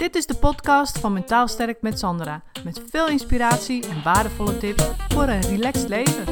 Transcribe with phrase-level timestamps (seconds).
[0.00, 2.42] Dit is de podcast van Mentaal Sterk met Sandra.
[2.64, 6.28] Met veel inspiratie en waardevolle tips voor een relaxed leven.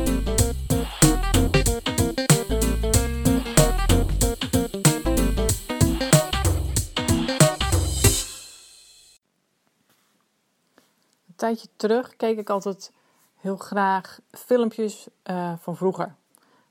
[11.26, 12.92] Een tijdje terug keek ik altijd
[13.36, 16.14] heel graag filmpjes uh, van vroeger.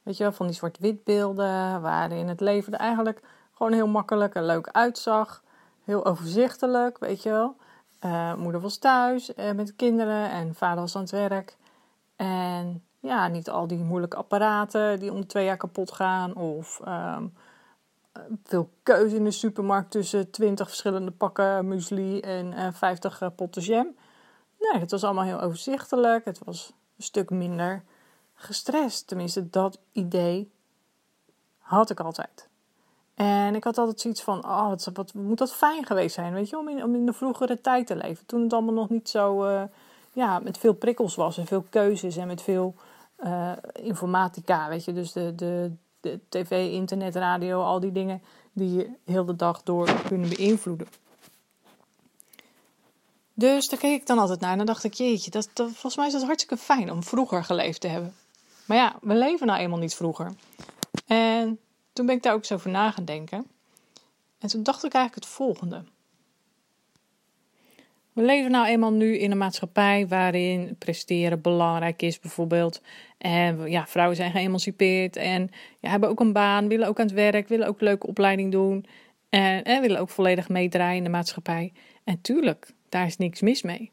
[0.03, 3.21] Weet je wel, van die zwart-wit beelden waarin het leven er eigenlijk
[3.53, 5.45] gewoon heel makkelijk en leuk uitzag.
[5.87, 7.55] Heel overzichtelijk, weet je wel.
[8.05, 11.57] Uh, moeder was thuis uh, met de kinderen en vader was aan het werk.
[12.15, 16.35] En ja, niet al die moeilijke apparaten die om twee jaar kapot gaan.
[16.35, 17.33] Of um,
[18.43, 23.95] veel keuze in de supermarkt tussen 20 verschillende pakken muesli en uh, 50 potten jam.
[24.59, 26.25] Nee, het was allemaal heel overzichtelijk.
[26.25, 27.83] Het was een stuk minder
[28.33, 29.07] gestrest.
[29.07, 30.51] Tenminste, dat idee
[31.57, 32.46] had ik altijd.
[33.17, 36.49] En ik had altijd zoiets van, oh, wat, wat moet dat fijn geweest zijn, weet
[36.49, 38.25] je, om in, in de vroegere tijd te leven.
[38.25, 39.61] Toen het allemaal nog niet zo, uh,
[40.13, 42.75] ja, met veel prikkels was en veel keuzes en met veel
[43.23, 44.93] uh, informatica, weet je.
[44.93, 48.21] Dus de, de, de tv, internet, radio, al die dingen
[48.53, 50.87] die je heel de dag door kunnen beïnvloeden.
[53.33, 55.95] Dus daar keek ik dan altijd naar en dan dacht ik, jeetje, dat, dat, volgens
[55.95, 58.15] mij is het hartstikke fijn om vroeger geleefd te hebben.
[58.65, 60.33] Maar ja, we leven nou eenmaal niet vroeger.
[61.05, 61.59] En
[61.97, 63.45] toen ben ik daar ook zo over na gaan denken.
[64.39, 65.83] En toen dacht ik eigenlijk het volgende.
[68.13, 72.81] We leven nou eenmaal nu in een maatschappij waarin presteren belangrijk is, bijvoorbeeld.
[73.17, 77.15] En ja, vrouwen zijn geëmancipeerd en ja, hebben ook een baan, willen ook aan het
[77.15, 78.85] werk, willen ook een leuke opleiding doen.
[79.29, 81.73] En, en willen ook volledig meedraaien in de maatschappij.
[82.03, 83.91] En tuurlijk, daar is niks mis mee.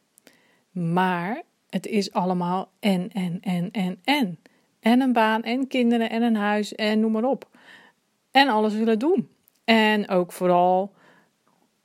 [0.70, 4.38] Maar het is allemaal en, en, en, en, en.
[4.80, 7.48] En een baan, en kinderen, en een huis, en noem maar op.
[8.34, 9.28] En alles willen doen.
[9.64, 10.92] En ook vooral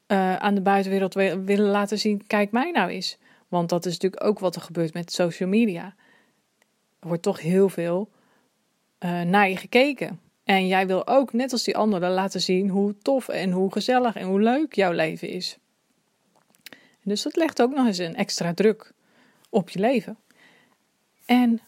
[0.08, 3.17] uh, aan de buitenwereld willen laten zien: kijk mij nou eens.
[3.47, 5.95] Want dat is natuurlijk ook wat er gebeurt met social media.
[7.00, 8.09] Er wordt toch heel veel
[9.00, 10.20] uh, naar je gekeken.
[10.43, 14.15] En jij wil ook, net als die anderen, laten zien hoe tof en hoe gezellig
[14.15, 15.58] en hoe leuk jouw leven is.
[17.04, 18.92] Dus dat legt ook nog eens een extra druk
[19.49, 20.17] op je leven.
[21.26, 21.61] En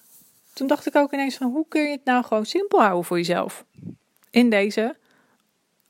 [0.54, 3.18] toen dacht ik ook ineens van hoe kun je het nou gewoon simpel houden voor
[3.18, 3.66] jezelf?
[4.32, 4.98] In deze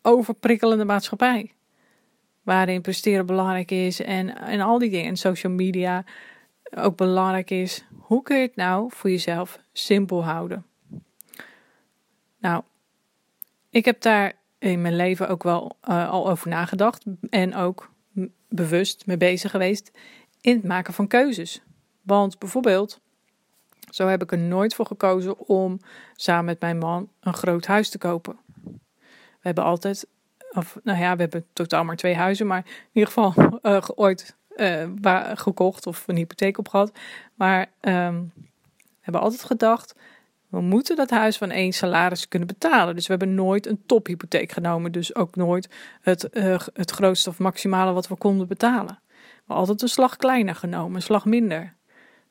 [0.02, 1.52] overprikkelende maatschappij.
[2.42, 5.10] Waarin presteren belangrijk is en, en al die dingen.
[5.10, 6.04] En social media
[6.76, 7.86] ook belangrijk is.
[7.98, 10.66] Hoe kun je het nou voor jezelf simpel houden?
[12.40, 12.64] Nou,
[13.70, 17.06] ik heb daar in mijn leven ook wel uh, al over nagedacht.
[17.30, 17.92] En ook
[18.50, 19.92] bewust mee bezig geweest
[20.42, 21.62] in het maken van keuzes.
[22.02, 23.02] Want bijvoorbeeld,
[23.92, 25.80] zo heb ik er nooit voor gekozen om
[26.16, 28.38] samen met mijn man een groot huis te kopen.
[29.12, 30.08] We hebben altijd,
[30.52, 34.36] of nou ja, we hebben totaal maar twee huizen, maar in ieder geval uh, ooit
[34.56, 36.92] uh, gekocht of een hypotheek op gehad.
[37.36, 38.32] Maar um,
[38.76, 39.96] we hebben altijd gedacht,
[40.48, 42.96] we moeten dat huis van één salaris kunnen betalen.
[42.96, 44.92] Dus we hebben nooit een tophypotheek genomen.
[44.92, 45.70] Dus ook nooit
[46.02, 49.00] het, uh, het grootste of maximale wat we konden betalen.
[49.46, 51.76] Maar altijd een slag kleiner genomen, een slag minder.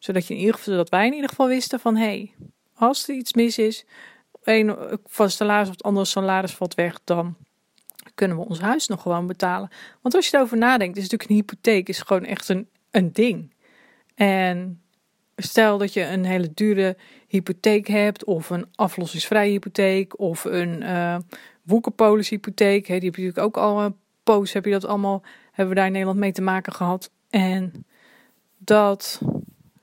[0.00, 1.96] Zodat, je in ieder geval, zodat wij in ieder geval wisten van...
[1.96, 2.34] hé, hey,
[2.74, 3.84] als er iets mis is,
[4.42, 7.00] een van salaris of het andere salaris valt weg...
[7.04, 7.36] dan
[8.14, 9.68] kunnen we ons huis nog gewoon betalen.
[10.00, 13.54] Want als je erover nadenkt, is natuurlijk een hypotheek is gewoon echt een, een ding.
[14.14, 14.82] En
[15.36, 16.96] stel dat je een hele dure
[17.26, 21.16] hypotheek hebt, of een aflossingsvrije hypotheek, of een uh,
[22.28, 22.86] hypotheek.
[22.86, 25.86] die heb je natuurlijk ook al een poos, heb je dat allemaal, hebben we daar
[25.86, 27.10] in Nederland mee te maken gehad.
[27.30, 27.86] En
[28.58, 29.20] dat,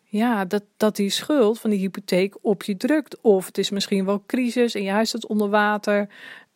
[0.10, 3.22] ja, dat, dat die schuld van die hypotheek op je drukt.
[3.22, 6.10] Of het is misschien wel crisis en je huis staat onder water.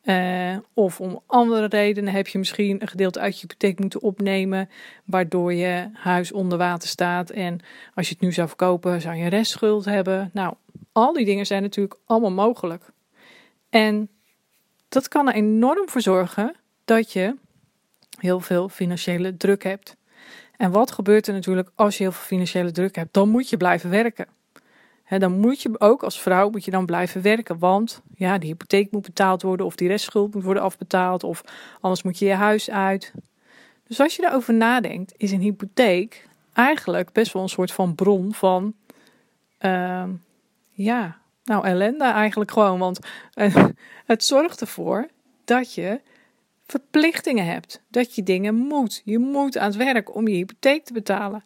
[0.04, 4.70] Uh, of om andere redenen heb je misschien een gedeelte uit je hypotheek moeten opnemen,
[5.06, 7.30] waardoor je huis onder water staat.
[7.30, 7.60] En
[7.96, 10.30] als je het nu zou verkopen, zou je restschuld hebben.
[10.34, 10.54] Nou,
[10.92, 12.84] al die dingen zijn natuurlijk allemaal mogelijk.
[13.70, 14.10] En
[14.90, 17.36] dat kan er enorm voor zorgen dat je
[18.20, 19.96] heel veel financiële druk hebt.
[20.62, 23.14] En wat gebeurt er natuurlijk als je heel veel financiële druk hebt?
[23.14, 24.28] Dan moet je blijven werken
[25.20, 27.60] dan moet je ook als vrouw moet je dan blijven werken.
[27.60, 31.24] Want ja, die hypotheek moet betaald worden of die restschuld moet worden afbetaald.
[31.24, 31.44] Of
[31.80, 33.14] anders moet je je huis uit.
[33.88, 38.34] Dus als je daarover nadenkt, is een hypotheek eigenlijk best wel een soort van bron
[38.34, 38.74] van,
[39.60, 40.04] uh,
[40.72, 42.80] ja, nou ellende eigenlijk gewoon.
[42.80, 43.00] Want
[43.36, 43.66] uh,
[44.06, 45.08] het zorgt ervoor
[45.46, 46.02] dat je
[46.72, 47.82] verplichtingen hebt.
[47.88, 49.02] Dat je dingen moet.
[49.06, 51.44] Je moet aan het werk om je hypotheek te betalen.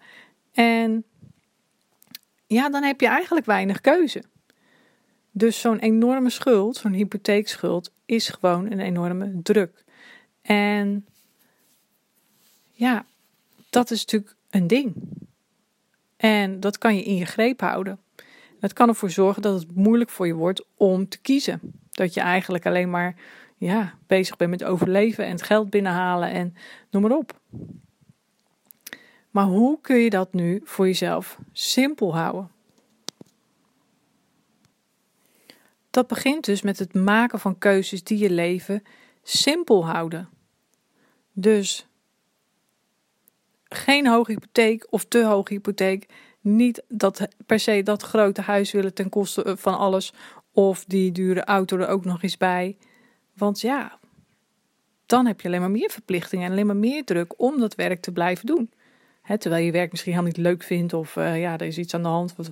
[0.53, 1.03] En
[2.47, 4.23] ja, dan heb je eigenlijk weinig keuze.
[5.31, 9.83] Dus zo'n enorme schuld, zo'n hypotheekschuld, is gewoon een enorme druk.
[10.41, 11.05] En
[12.71, 13.05] ja,
[13.69, 14.93] dat is natuurlijk een ding.
[16.17, 17.99] En dat kan je in je greep houden.
[18.59, 21.59] Dat kan ervoor zorgen dat het moeilijk voor je wordt om te kiezen.
[21.91, 23.15] Dat je eigenlijk alleen maar
[23.57, 26.55] ja, bezig bent met overleven en het geld binnenhalen en
[26.89, 27.39] noem maar op.
[29.29, 32.51] Maar hoe kun je dat nu voor jezelf simpel houden?
[35.89, 38.83] Dat begint dus met het maken van keuzes die je leven
[39.23, 40.29] simpel houden.
[41.31, 41.87] Dus
[43.63, 46.05] geen hoge hypotheek of te hoge hypotheek.
[46.41, 50.13] Niet dat per se dat grote huis willen ten koste van alles.
[50.51, 52.77] Of die dure auto er ook nog eens bij.
[53.37, 53.99] Want ja,
[55.05, 58.01] dan heb je alleen maar meer verplichtingen en alleen maar meer druk om dat werk
[58.01, 58.71] te blijven doen.
[59.39, 62.03] terwijl je werk misschien helemaal niet leuk vindt of uh, ja, er is iets aan
[62.03, 62.49] de hand wat,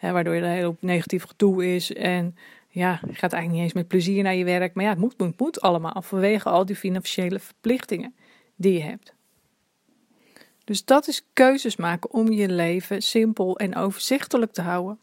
[0.00, 1.92] waardoor je er heel negatief gedoe is.
[1.92, 2.36] En
[2.68, 4.74] ja, je gaat eigenlijk niet eens met plezier naar je werk.
[4.74, 8.14] Maar ja, het moet, moet, moet allemaal vanwege al die financiële verplichtingen
[8.56, 9.14] die je hebt.
[10.64, 14.98] Dus dat is keuzes maken om je leven simpel en overzichtelijk te houden.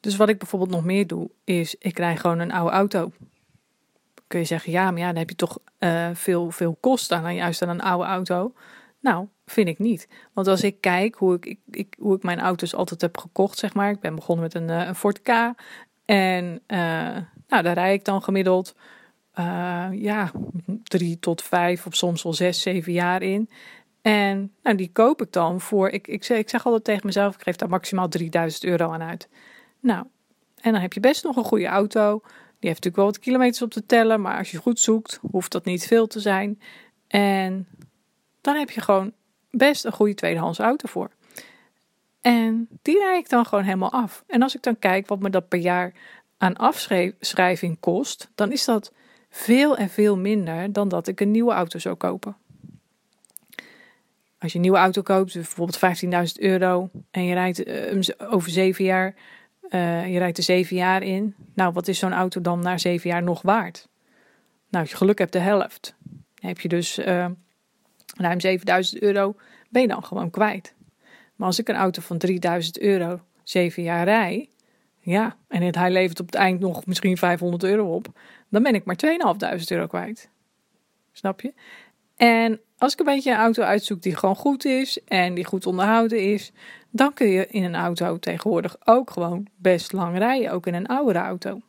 [0.00, 3.12] Dus wat ik bijvoorbeeld nog meer doe, is ik krijg gewoon een oude auto.
[4.28, 7.34] Kun je zeggen, ja, maar ja, dan heb je toch uh, veel, veel kosten aan
[7.34, 8.52] juist aan een oude auto.
[9.00, 10.08] Nou, vind ik niet.
[10.32, 13.58] Want als ik kijk hoe ik, ik, ik, hoe ik mijn auto's altijd heb gekocht,
[13.58, 13.90] zeg maar.
[13.90, 15.28] Ik ben begonnen met een, uh, een Ford K.
[16.04, 16.78] En uh,
[17.48, 18.74] nou, daar rijd ik dan gemiddeld
[19.92, 20.30] ja,
[20.82, 23.50] drie tot vijf of soms wel zes, zeven jaar in.
[24.02, 27.34] En nou, die koop ik dan voor, ik, ik, zeg, ik zeg altijd tegen mezelf,
[27.34, 29.28] ik geef daar maximaal 3000 euro aan uit.
[29.80, 30.06] Nou,
[30.60, 32.22] en dan heb je best nog een goede auto.
[32.58, 35.52] Die heeft natuurlijk wel wat kilometers op te tellen, maar als je goed zoekt, hoeft
[35.52, 36.60] dat niet veel te zijn.
[37.06, 37.68] En
[38.40, 39.12] dan heb je gewoon
[39.50, 41.10] best een goede tweedehands auto voor.
[42.20, 44.24] En die rijd ik dan gewoon helemaal af.
[44.26, 45.92] En als ik dan kijk wat me dat per jaar
[46.38, 48.92] aan afschrijving kost, dan is dat
[49.30, 52.36] veel en veel minder dan dat ik een nieuwe auto zou kopen.
[54.38, 58.84] Als je een nieuwe auto koopt, bijvoorbeeld 15.000 euro, en je rijdt uh, over zeven
[58.84, 59.14] jaar,
[59.70, 61.34] uh, je rijdt er zeven jaar in.
[61.54, 63.88] Nou, wat is zo'n auto dan na zeven jaar nog waard?
[64.68, 65.94] Nou, als je geluk hebt, de helft.
[66.34, 67.26] Dan heb je dus uh,
[68.16, 69.34] ruim 7000 euro,
[69.70, 70.74] ben je dan gewoon kwijt.
[71.36, 74.48] Maar als ik een auto van 3000 euro zeven jaar rij,
[74.98, 78.06] ja, en het, hij levert op het eind nog misschien 500 euro op,
[78.48, 80.30] dan ben ik maar 2500 euro kwijt.
[81.12, 81.54] Snap je?
[82.16, 85.66] En als ik een beetje een auto uitzoek die gewoon goed is en die goed
[85.66, 86.52] onderhouden is,
[86.90, 90.86] dan kun je in een auto tegenwoordig ook gewoon best lang rijden, ook in een
[90.86, 91.60] oudere auto.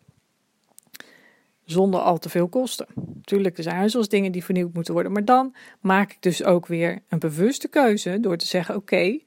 [1.65, 2.87] Zonder al te veel kosten.
[3.23, 7.01] Tuurlijk, er zijn dingen die vernieuwd moeten worden, maar dan maak ik dus ook weer
[7.09, 9.19] een bewuste keuze door te zeggen: oké,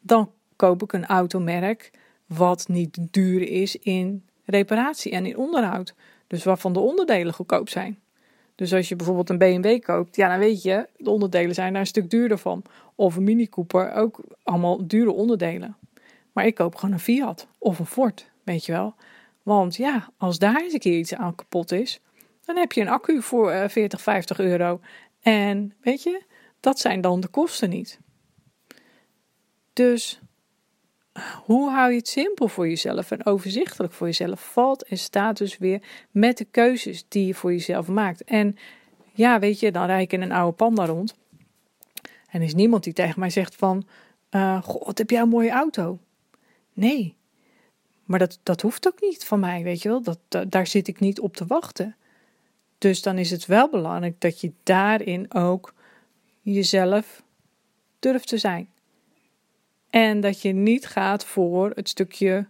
[0.00, 1.90] dan koop ik een automerk
[2.26, 5.94] wat niet duur is in reparatie en in onderhoud.
[6.26, 7.98] Dus waarvan de onderdelen goedkoop zijn.
[8.58, 11.80] Dus als je bijvoorbeeld een BMW koopt, ja, dan weet je, de onderdelen zijn daar
[11.80, 12.62] een stuk duurder van.
[12.94, 15.76] Of een Mini Cooper, ook allemaal dure onderdelen.
[16.32, 18.94] Maar ik koop gewoon een Fiat of een Ford, weet je wel.
[19.42, 22.00] Want ja, als daar eens een keer iets aan kapot is,
[22.44, 24.80] dan heb je een accu voor uh, 40, 50 euro.
[25.20, 26.22] En weet je,
[26.60, 28.00] dat zijn dan de kosten niet.
[29.72, 30.20] Dus
[31.44, 34.52] hoe hou je het simpel voor jezelf en overzichtelijk voor jezelf?
[34.52, 38.24] Valt en staat dus weer met de keuzes die je voor jezelf maakt.
[38.24, 38.56] En
[39.12, 41.14] ja, weet je, dan rijd ik in een oude panda rond.
[42.02, 43.86] En er is niemand die tegen mij zegt van,
[44.30, 45.98] uh, goh, wat heb jij een mooie auto?
[46.72, 47.16] Nee,
[48.04, 50.02] maar dat, dat hoeft ook niet van mij, weet je wel.
[50.02, 51.96] Dat, daar zit ik niet op te wachten.
[52.78, 55.74] Dus dan is het wel belangrijk dat je daarin ook
[56.40, 57.22] jezelf
[57.98, 58.68] durft te zijn.
[59.90, 62.46] En dat je niet gaat voor het stukje,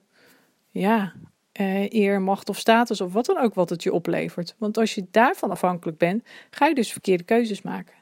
[0.68, 1.12] ja,
[1.52, 4.54] eh, eer, macht of status of wat dan ook wat het je oplevert.
[4.58, 7.94] Want als je daarvan afhankelijk bent, ga je dus verkeerde keuzes maken.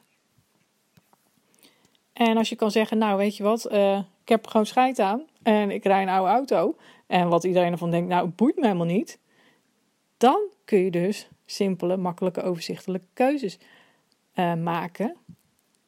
[2.13, 5.23] En als je kan zeggen, nou weet je wat, uh, ik heb gewoon scheid aan
[5.43, 6.77] en ik rij een oude auto.
[7.07, 9.19] En wat iedereen ervan denkt, nou het boeit me helemaal niet.
[10.17, 13.59] Dan kun je dus simpele, makkelijke, overzichtelijke keuzes
[14.35, 15.17] uh, maken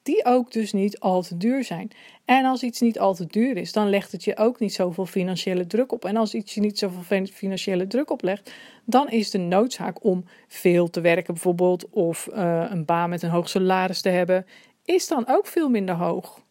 [0.08, 1.90] die ook dus niet al te duur zijn.
[2.24, 5.06] En als iets niet al te duur is, dan legt het je ook niet zoveel
[5.06, 6.04] financiële druk op.
[6.04, 8.52] En als iets je niet zoveel financiële druk oplegt,
[8.84, 13.30] dan is de noodzaak om veel te werken bijvoorbeeld, of uh, een baan met een
[13.30, 14.46] hoog salaris te hebben,
[14.84, 16.42] is dan ook veel minder hoog.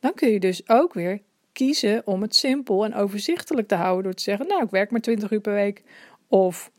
[0.00, 1.20] Dan kun je dus ook weer
[1.52, 5.00] kiezen om het simpel en overzichtelijk te houden door te zeggen, nou ik werk maar
[5.00, 5.82] 20 uur per week.
[6.28, 6.70] Of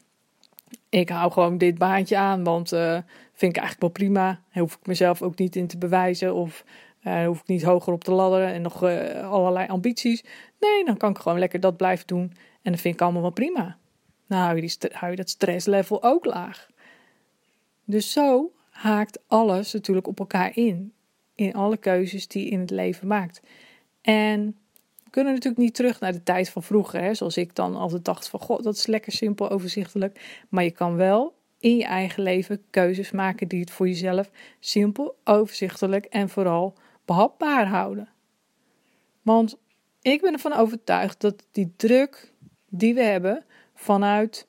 [0.90, 2.94] ik hou gewoon dit baantje aan, want uh,
[3.34, 4.26] vind ik eigenlijk wel prima.
[4.26, 6.64] Daar hoef ik mezelf ook niet in te bewijzen of
[7.04, 10.24] uh, hoef ik niet hoger op te ladderen en nog uh, allerlei ambities.
[10.60, 13.32] Nee, dan kan ik gewoon lekker dat blijven doen en dat vind ik allemaal wel
[13.32, 13.78] prima.
[14.28, 16.68] Nou hou je, hou je dat stresslevel ook laag.
[17.86, 20.94] Dus zo haakt alles natuurlijk op elkaar in.
[21.36, 23.42] in alle keuzes die je in het leven maakt.
[24.02, 24.58] En
[25.10, 28.06] we kunnen natuurlijk niet terug naar de tijd van vroeger, hè, zoals ik dan altijd
[28.06, 30.44] dacht van, god, dat is lekker simpel, overzichtelijk.
[30.50, 35.16] Maar je kan wel in je eigen leven keuzes maken die het voor jezelf simpel,
[35.24, 36.74] overzichtelijk en vooral
[37.06, 38.10] behapbaar houden.
[39.22, 39.58] Want
[40.02, 42.34] ik ben ervan overtuigd dat die druk
[42.70, 44.48] die we hebben vanuit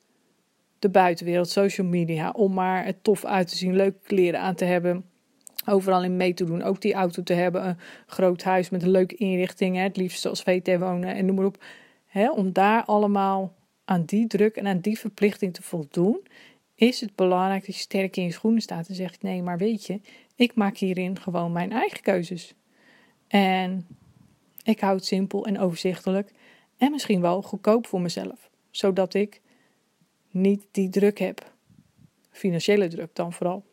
[0.79, 4.65] de buitenwereld, social media, om maar het tof uit te zien, leuke kleren aan te
[4.65, 5.05] hebben,
[5.65, 8.89] overal in mee te doen, ook die auto te hebben, een groot huis met een
[8.89, 11.63] leuke inrichting, het liefst als VT wonen en noem maar op.
[12.05, 13.53] Hè, om daar allemaal
[13.85, 16.21] aan die druk en aan die verplichting te voldoen,
[16.75, 19.85] is het belangrijk dat je sterk in je schoenen staat en zegt: nee, maar weet
[19.85, 20.01] je,
[20.35, 22.53] ik maak hierin gewoon mijn eigen keuzes.
[23.27, 23.87] En
[24.63, 26.31] ik hou het simpel en overzichtelijk
[26.77, 29.41] en misschien wel goedkoop voor mezelf, zodat ik
[30.31, 31.51] niet die druk heb.
[32.29, 33.63] Financiële druk dan vooral.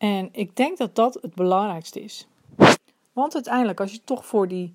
[0.00, 2.26] En ik denk dat dat het belangrijkste is.
[3.12, 4.74] Want uiteindelijk, als je toch voor die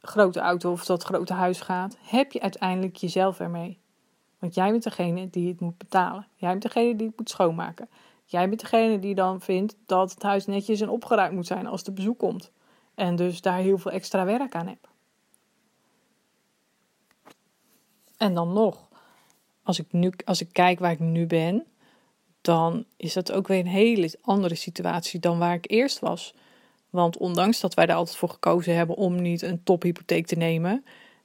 [0.00, 3.78] grote auto of dat grote huis gaat, heb je uiteindelijk jezelf ermee.
[4.38, 6.26] Want jij bent degene die het moet betalen.
[6.36, 7.88] Jij bent degene die het moet schoonmaken.
[8.24, 11.82] Jij bent degene die dan vindt dat het huis netjes en opgeruimd moet zijn als
[11.82, 12.50] er bezoek komt.
[12.94, 14.88] En dus daar heel veel extra werk aan hebt.
[18.16, 18.88] En dan nog,
[19.62, 21.66] als ik, nu, als ik kijk waar ik nu ben,
[22.42, 26.34] dan is dat ook weer een hele andere situatie dan waar ik eerst was.
[26.90, 30.84] Want ondanks dat wij er altijd voor gekozen hebben om niet een tophypotheek te nemen,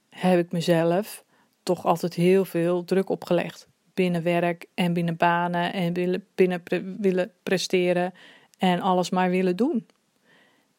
[0.09, 1.23] heb ik mezelf
[1.63, 3.67] toch altijd heel veel druk opgelegd.
[3.93, 6.63] Binnen werk en binnen banen en willen, binnen
[6.99, 8.13] willen presteren
[8.57, 9.87] en alles maar willen doen.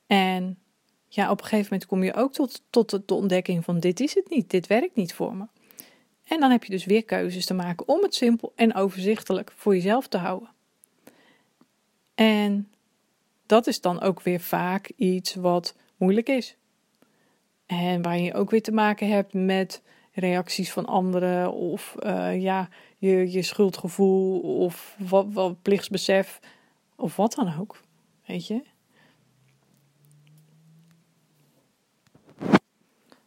[0.07, 0.59] En
[1.09, 4.15] ja, op een gegeven moment kom je ook tot, tot de ontdekking van dit is
[4.15, 5.45] het niet, dit werkt niet voor me.
[6.29, 9.75] En dan heb je dus weer keuzes te maken om het simpel en overzichtelijk voor
[9.75, 10.49] jezelf te houden.
[12.15, 12.69] En
[13.47, 16.57] dat is dan ook weer vaak iets wat moeilijk is.
[17.67, 19.83] En waar je ook weer te maken hebt met
[20.13, 26.41] reacties van anderen of uh, ja, je, je schuldgevoel of wat, wat plichtsbesef
[26.97, 27.81] of wat dan ook.
[28.27, 28.63] Weet je?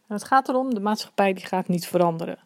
[0.06, 2.38] En het gaat erom, de maatschappij die gaat niet veranderen.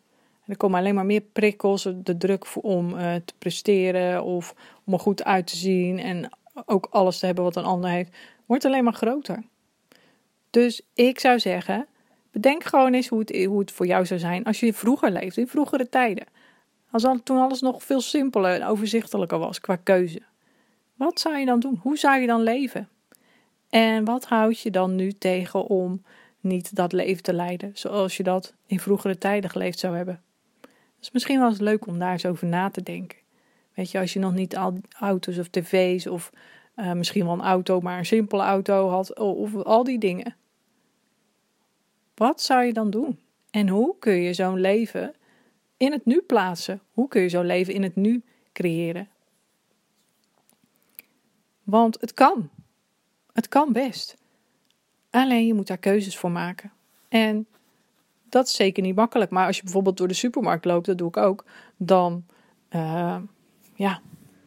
[0.46, 4.98] Er komen alleen maar meer prikkels, de druk om uh, te presteren of om er
[4.98, 6.30] goed uit te zien en
[6.64, 9.42] ook alles te hebben wat een ander heeft, wordt alleen maar groter.
[10.50, 11.86] Dus ik zou zeggen,
[12.30, 15.40] bedenk gewoon eens hoe het, hoe het voor jou zou zijn als je vroeger leefde,
[15.40, 16.26] in vroegere tijden.
[16.90, 20.22] Als al, toen alles nog veel simpeler en overzichtelijker was qua keuze.
[20.94, 21.78] Wat zou je dan doen?
[21.82, 22.88] Hoe zou je dan leven?
[23.68, 26.04] En wat houd je dan nu tegen om
[26.40, 30.20] niet dat leven te leiden zoals je dat in vroegere tijden geleefd zou hebben?
[31.00, 33.18] Is misschien wel eens leuk om daar eens over na te denken.
[33.74, 36.32] Weet je, als je nog niet al auto's of tv's of
[36.76, 40.36] uh, misschien wel een auto, maar een simpele auto had, of al die dingen.
[42.14, 43.18] Wat zou je dan doen?
[43.50, 45.14] En hoe kun je zo'n leven
[45.76, 46.80] in het nu plaatsen?
[46.92, 48.22] Hoe kun je zo'n leven in het nu
[48.52, 49.08] creëren?
[51.62, 52.50] Want het kan.
[53.32, 54.16] Het kan best.
[55.10, 56.72] Alleen je moet daar keuzes voor maken.
[57.08, 57.46] En
[58.28, 59.30] dat is zeker niet makkelijk.
[59.30, 61.44] Maar als je bijvoorbeeld door de supermarkt loopt, dat doe ik ook,
[61.76, 62.24] dan
[62.70, 63.16] uh,
[63.74, 64.00] ja,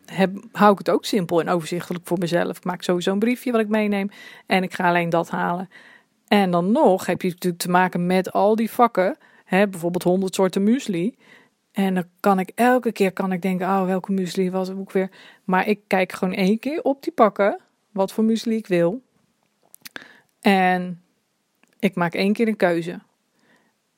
[0.06, 2.58] heb, hou ik het ook simpel en overzichtelijk voor mezelf.
[2.58, 4.10] Ik maak sowieso een briefje wat ik meeneem
[4.46, 5.70] en ik ga alleen dat halen.
[6.28, 9.18] En dan nog heb je natuurlijk te maken met al die vakken.
[9.46, 11.16] Hè, bijvoorbeeld 100 soorten muesli.
[11.72, 14.92] En dan kan ik elke keer kan ik denken, oh, welke muesli was het ook
[14.92, 15.10] weer.
[15.44, 17.60] Maar ik kijk gewoon één keer op die pakken,
[17.92, 19.02] wat voor muesli ik wil.
[20.40, 21.02] En
[21.80, 23.00] ik maak één keer een keuze.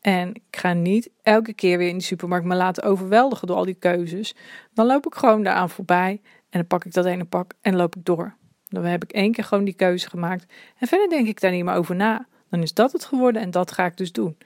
[0.01, 3.65] En ik ga niet elke keer weer in de supermarkt me laten overweldigen door al
[3.65, 4.36] die keuzes.
[4.74, 7.96] Dan loop ik gewoon daaraan voorbij en dan pak ik dat ene pak en loop
[7.96, 8.36] ik door.
[8.67, 10.53] Dan heb ik één keer gewoon die keuze gemaakt.
[10.77, 12.27] En verder denk ik daar niet meer over na.
[12.50, 14.38] Dan is dat het geworden en dat ga ik dus doen.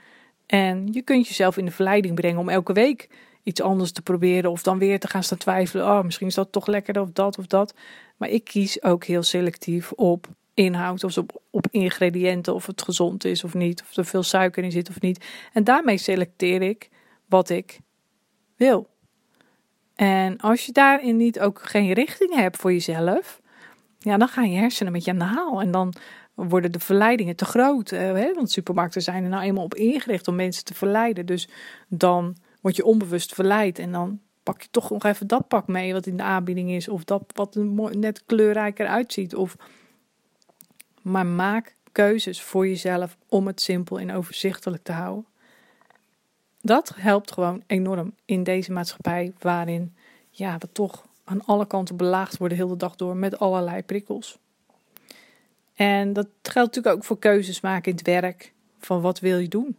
[0.46, 3.10] En je kunt jezelf in de verleiding brengen om elke week
[3.44, 4.52] iets anders te proberen.
[4.52, 5.86] Of dan weer te gaan staan twijfelen.
[5.86, 7.74] Oh, misschien is dat toch lekkerder of dat of dat.
[8.18, 13.26] Maar ik kies ook heel selectief op inhoud of op, op ingrediënten, of het gezond
[13.26, 15.26] is of niet, of er veel suiker in zit of niet.
[15.54, 16.90] En daarmee selecteer ik
[17.26, 17.80] wat ik
[18.56, 18.90] wil.
[19.96, 23.42] En als je daarin niet ook geen richting hebt voor jezelf,
[24.00, 25.62] ja, dan gaan je hersenen met je aan de haal.
[25.62, 25.94] En dan
[26.34, 27.92] worden de verleidingen te groot.
[27.92, 28.34] Eh, hè?
[28.34, 31.26] Want supermarkten zijn er nou eenmaal op ingericht om mensen te verleiden.
[31.26, 31.50] Dus
[31.88, 33.80] dan word je onbewust verleid.
[33.80, 36.88] En dan pak je toch nog even dat pak mee wat in de aanbieding is.
[36.88, 37.56] Of dat wat
[37.96, 39.36] net kleurrijker uitziet.
[39.36, 39.56] Of
[41.06, 45.26] maar maak keuzes voor jezelf om het simpel en overzichtelijk te houden.
[46.62, 49.96] Dat helpt gewoon enorm in deze maatschappij waarin
[50.30, 54.38] ja, we toch aan alle kanten belaagd worden de hele dag door met allerlei prikkels.
[55.76, 58.54] En dat geldt natuurlijk ook voor keuzes maken in het werk.
[58.80, 59.78] Van wat wil je doen?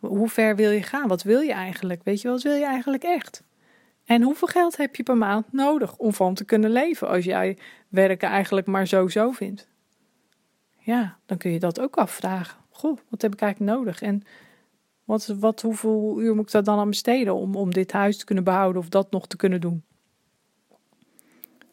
[0.00, 1.08] Hoe ver wil je gaan?
[1.08, 2.00] Wat wil je eigenlijk?
[2.04, 3.42] Weet je, wat wil je eigenlijk echt?
[4.04, 7.58] En hoeveel geld heb je per maand nodig om van te kunnen leven als jij
[7.88, 9.72] werken eigenlijk maar zo-zo vindt?
[10.84, 12.58] Ja, dan kun je dat ook afvragen.
[12.70, 14.02] Goh, wat heb ik eigenlijk nodig?
[14.02, 14.22] En
[15.04, 18.24] wat, wat, hoeveel uur moet ik daar dan aan besteden om, om dit huis te
[18.24, 19.84] kunnen behouden of dat nog te kunnen doen?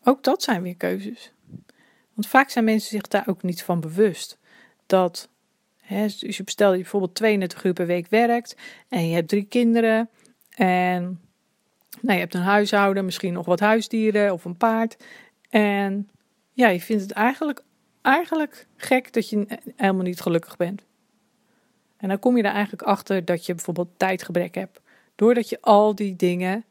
[0.03, 1.33] Ook dat zijn weer keuzes.
[2.13, 4.37] Want vaak zijn mensen zich daar ook niet van bewust.
[4.85, 5.29] Dat,
[5.81, 8.55] hè, dus je stel je bijvoorbeeld 32 uur per week werkt
[8.87, 10.09] en je hebt drie kinderen
[10.49, 11.21] en
[12.01, 14.97] nou, je hebt een huishouden, misschien nog wat huisdieren of een paard.
[15.49, 16.09] En
[16.51, 17.63] ja, je vindt het eigenlijk,
[18.01, 20.85] eigenlijk gek dat je helemaal niet gelukkig bent.
[21.97, 24.79] En dan kom je er eigenlijk achter dat je bijvoorbeeld tijdgebrek hebt.
[25.15, 26.65] Doordat je al die dingen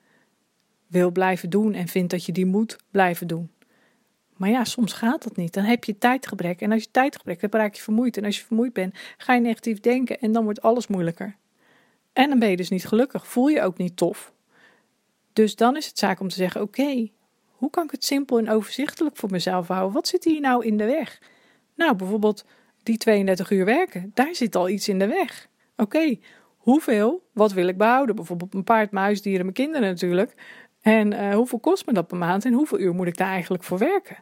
[0.87, 3.50] wil blijven doen en vindt dat je die moet blijven doen.
[4.37, 5.54] Maar ja, soms gaat dat niet.
[5.54, 6.60] Dan heb je tijdgebrek.
[6.60, 8.16] En als je tijdgebrek hebt, raak je vermoeid.
[8.16, 11.37] En als je vermoeid bent, ga je negatief denken en dan wordt alles moeilijker.
[12.12, 13.26] En dan ben je dus niet gelukkig.
[13.26, 14.32] Voel je ook niet tof.
[15.32, 17.08] Dus dan is het zaak om te zeggen: oké,
[17.61, 19.93] hoe kan ik het simpel en overzichtelijk voor mezelf houden?
[19.93, 21.21] Wat zit hier nou in de weg?
[21.75, 22.45] Nou, bijvoorbeeld
[22.83, 24.11] die 32 uur werken.
[24.14, 25.49] Daar zit al iets in de weg.
[25.76, 26.19] Oké,
[26.57, 27.29] hoeveel?
[27.33, 28.17] Wat wil ik behouden?
[28.17, 30.35] Bijvoorbeeld mijn paard, mijn huisdieren, mijn kinderen natuurlijk.
[30.81, 33.62] En uh, hoeveel kost me dat per maand en hoeveel uur moet ik daar eigenlijk
[33.62, 34.17] voor werken?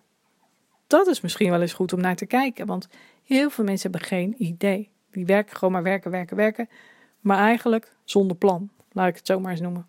[0.87, 2.89] Dat is misschien wel eens goed om naar te kijken, want
[3.25, 4.91] heel veel mensen hebben geen idee.
[5.11, 6.69] Die werken gewoon maar werken, werken, werken,
[7.21, 9.87] maar eigenlijk zonder plan, laat ik het zo maar eens noemen.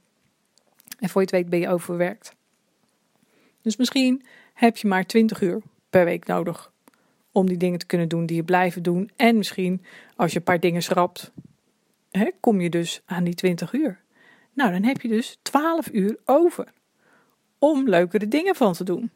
[0.99, 2.37] En voor je het weet ben je overwerkt.
[3.69, 4.23] Dus misschien
[4.53, 6.71] heb je maar 20 uur per week nodig
[7.31, 9.11] om die dingen te kunnen doen die je blijven doen.
[9.15, 9.83] En misschien
[10.15, 11.31] als je een paar dingen schrapt,
[12.11, 14.01] hè, kom je dus aan die 20 uur.
[14.53, 16.67] Nou, dan heb je dus 12 uur over
[17.59, 19.11] om leukere dingen van te doen.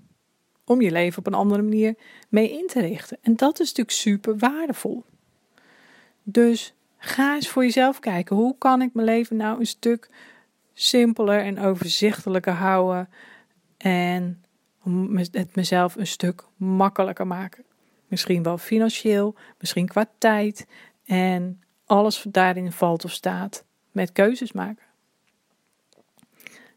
[0.65, 1.95] Om je leven op een andere manier
[2.29, 3.17] mee in te richten.
[3.21, 5.03] En dat is natuurlijk super waardevol.
[6.23, 8.35] Dus ga eens voor jezelf kijken.
[8.35, 10.09] Hoe kan ik mijn leven nou een stuk
[10.73, 13.09] simpeler en overzichtelijker houden?
[13.83, 14.42] En
[15.31, 17.63] het mezelf een stuk makkelijker maken.
[18.07, 20.67] Misschien wel financieel, misschien qua tijd.
[21.05, 24.85] En alles daarin valt of staat met keuzes maken.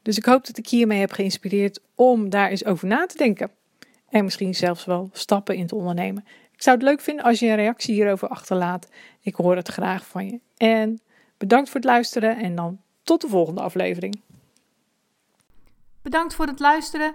[0.03, 3.51] Dus ik hoop dat ik hiermee heb geïnspireerd om daar eens over na te denken.
[4.09, 6.25] En misschien zelfs wel stappen in te ondernemen.
[6.53, 8.89] Ik zou het leuk vinden als je een reactie hierover achterlaat.
[9.21, 10.41] Ik hoor het graag van je.
[10.57, 11.01] En
[11.37, 14.21] bedankt voor het luisteren en dan tot de volgende aflevering.
[16.03, 17.15] Bedankt voor het luisteren.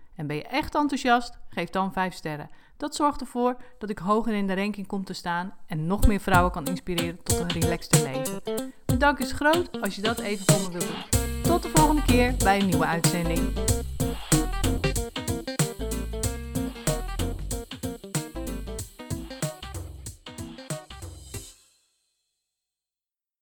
[0.15, 1.37] En ben je echt enthousiast?
[1.49, 2.49] Geef dan 5 sterren.
[2.77, 6.19] Dat zorgt ervoor dat ik hoger in de ranking kom te staan en nog meer
[6.19, 8.41] vrouwen kan inspireren tot een relaxter leven.
[8.97, 11.41] Dank is groot als je dat even voor me wilt doen.
[11.41, 13.53] Tot de volgende keer bij een nieuwe uitzending.